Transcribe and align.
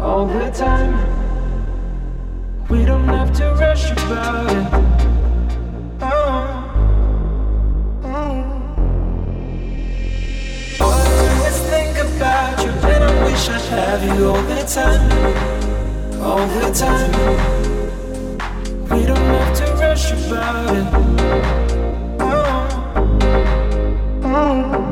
all 0.00 0.26
the 0.26 0.50
time. 0.50 0.94
We 2.68 2.84
don't 2.84 3.08
have 3.08 3.32
to 3.38 3.54
rush 3.54 3.90
about 3.92 4.50
it. 4.50 4.66
Oh. 6.00 6.06
Oh. 8.04 8.38
All 10.80 10.92
I 10.92 11.46
is 11.48 11.58
think 11.70 11.98
about 11.98 12.64
you, 12.64 12.70
and 12.70 13.04
I 13.04 13.24
wish 13.24 13.48
I'd 13.48 13.60
have 13.76 14.02
you 14.04 14.28
all 14.28 14.42
the 14.42 14.62
time, 14.78 15.02
all 16.22 16.46
the 16.46 16.70
time. 16.72 17.12
We 18.90 19.00
don't 19.04 19.28
have 19.34 19.52
to 19.58 19.64
rush 19.74 20.12
about 20.12 20.76
it. 20.76 20.86
Oh. 22.20 22.66
oh. 24.22 24.85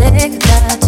Oh. 0.00 0.87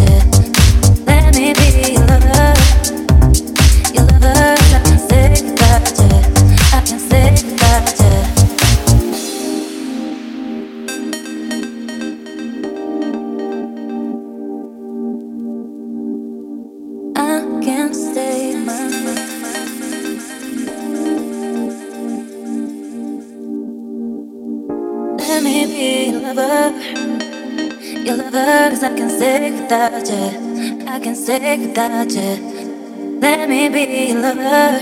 Without 29.71 30.05
you. 30.09 30.85
I 30.85 30.99
can 30.99 31.15
stick 31.15 31.59
without 31.61 32.11
you. 32.11 33.19
Let 33.21 33.47
me 33.47 33.69
be 33.69 34.09
your 34.09 34.21
lover. 34.21 34.81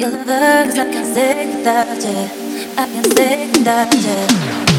Your 0.00 0.10
lover, 0.10 0.64
cause 0.64 0.78
I 0.78 0.92
can't 0.92 1.06
stay 1.06 1.46
without 1.46 2.02
you. 2.02 2.74
I 2.76 2.86
can't 2.90 3.06
without 3.52 3.94
you. 4.66 4.71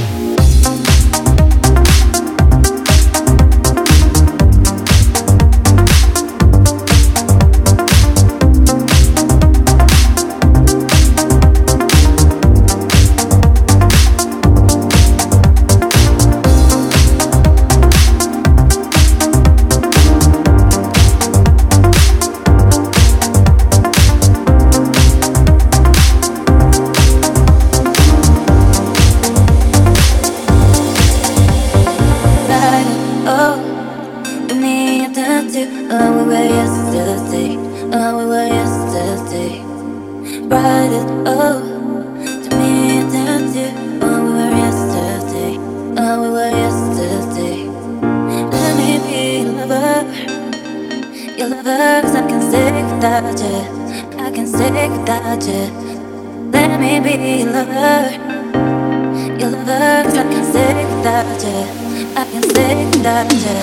brought 40.50 40.92
it 40.92 41.08
to 42.44 42.56
me 42.58 43.00
and 43.00 43.56
you 43.56 43.70
oh, 44.02 44.24
we 44.24 44.30
were 44.34 44.52
yesterday, 44.64 45.58
when 45.58 46.22
we 46.22 46.30
were 46.30 46.52
yesterday. 46.64 47.58
Let 48.52 48.72
me 48.78 49.00
be 49.06 49.22
your 49.44 49.66
lover, 49.66 50.04
your 51.38 51.50
lover, 51.50 51.70
I 51.70 52.22
can 52.28 52.42
stick 52.42 52.74
without 52.92 53.40
you, 53.40 53.60
I 54.20 54.32
can 54.32 54.48
stick 54.48 54.92
without 54.92 55.48
you. 55.48 55.64
Let 56.52 56.80
me 56.80 57.00
be 57.00 57.44
your 57.44 57.52
lover, 57.52 58.12
your 59.40 59.50
lover, 59.50 60.10
I 60.10 60.24
can 60.32 60.44
stick 60.44 60.78
without 60.96 61.44
you, 61.44 61.60
I 62.16 62.26
can 62.32 62.44
stick 62.44 62.78
without 62.94 63.32
you. 63.34 63.58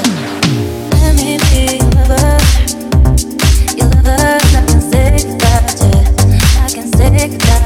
Let 0.93 1.15
me 1.17 1.39
be 1.39 1.77
your 1.77 2.09
lover. 2.09 2.40
Can 7.31 7.41
stay 7.41 7.60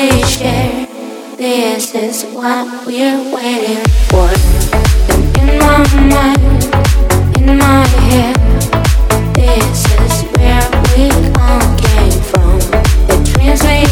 we 0.00 0.22
share. 0.22 0.86
This 1.36 1.94
is 1.94 2.24
what 2.32 2.86
we're 2.86 3.20
waiting 3.34 3.84
for. 4.08 4.30
In 5.40 5.58
my 5.58 5.84
mind, 6.14 6.64
in 7.36 7.58
my 7.58 7.86
head, 8.08 8.36
this 9.34 9.84
is 10.00 10.22
where 10.36 10.64
we 10.88 11.04
all 11.44 11.66
came 11.84 12.16
from. 12.30 12.58
The 13.08 13.16
dreams 13.28 13.62
we 13.62 13.89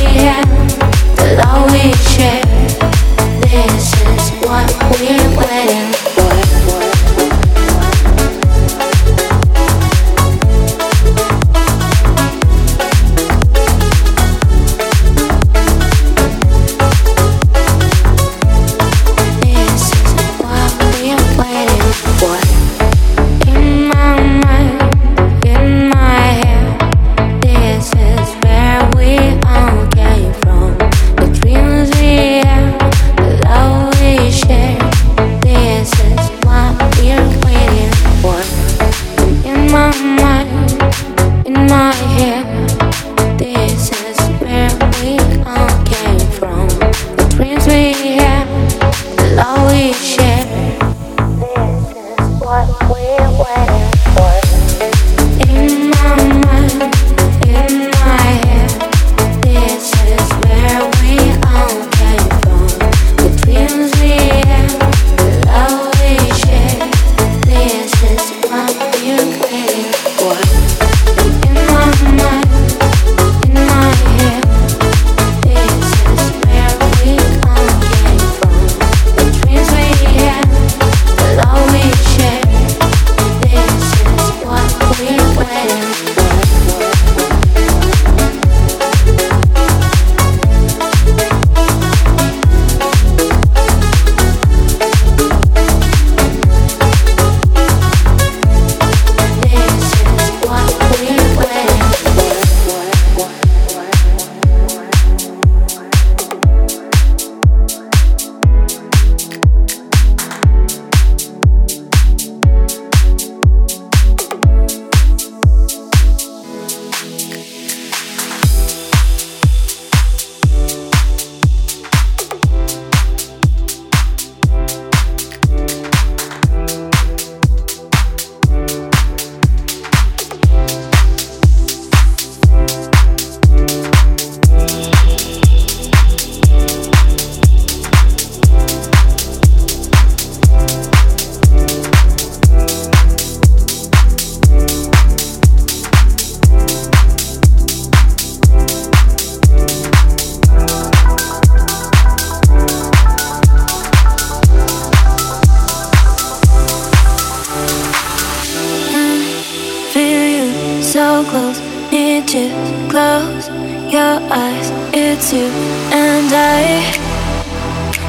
It's 165.11 165.33
you 165.33 165.49
and 165.91 166.31
I. 166.31 166.93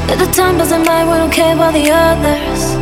Let 0.10 0.20
the 0.20 0.30
time 0.34 0.58
pass 0.58 0.72
by, 0.86 1.06
we 1.06 1.16
don't 1.18 1.32
care 1.32 1.56
about 1.56 1.74
the 1.74 1.90
others. 1.90 2.76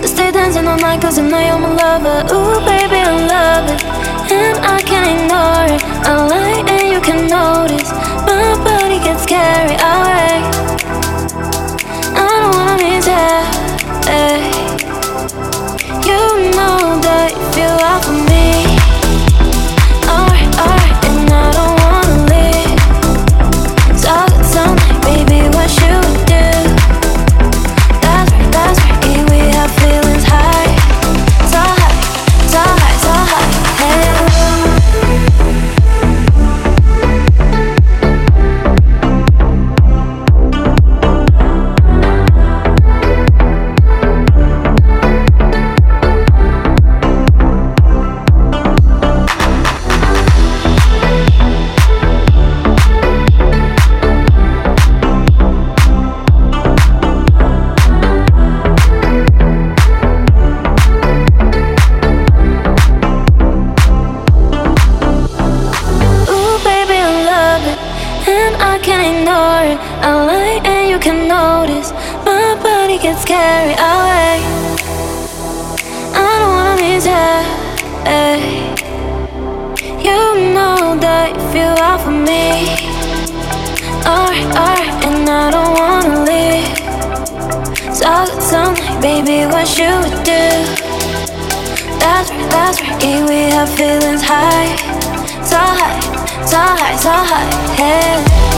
Let's 0.00 0.12
stay 0.12 0.30
dancing 0.30 0.66
all 0.68 0.76
night, 0.76 1.00
cause 1.00 1.18
I 1.18 1.22
know 1.22 1.40
you're 1.40 1.58
my 1.58 1.72
lover. 1.72 2.18
Ooh, 2.34 2.60
baby, 2.68 3.00
I 3.00 3.12
love 3.34 3.70
it. 3.72 3.82
And 4.30 4.58
I 4.58 4.78
can't 4.82 5.08
ignore 5.08 5.72
it. 5.72 5.82
I 6.04 6.12
lie 6.32 6.64
and 6.68 6.92
you 6.92 7.00
can 7.00 7.28
notice. 7.32 7.81
Baby, 89.02 89.46
what 89.46 89.66
you 89.78 89.90
would 90.00 90.24
do. 90.24 90.46
That's 91.98 92.30
right, 92.30 92.50
that's 92.50 92.80
right, 92.80 93.02
yeah, 93.02 93.26
we 93.26 93.50
have 93.50 93.68
feelings 93.74 94.22
high, 94.22 94.76
so 95.44 95.58
high, 95.58 96.00
so 96.46 96.58
high, 96.58 96.96
so 96.96 97.10
high. 97.10 98.51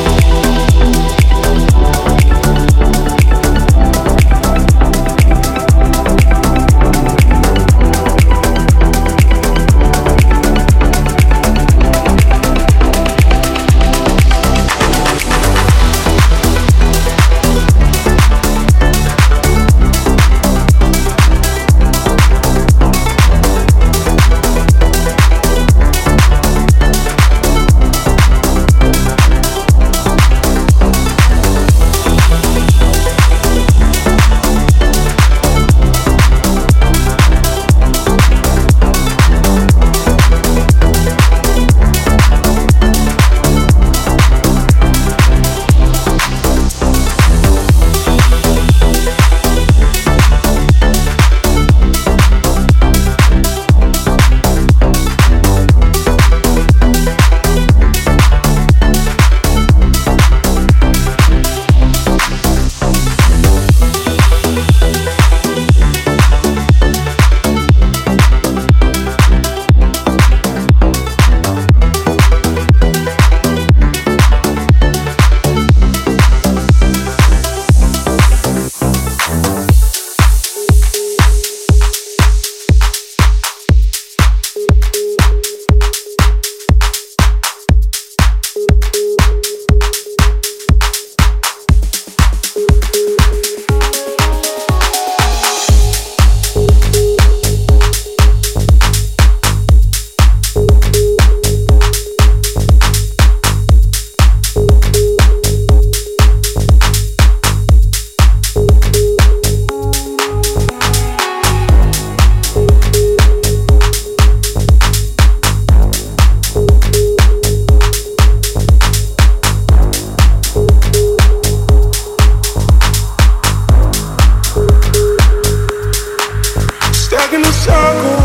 circle. 127.64 128.23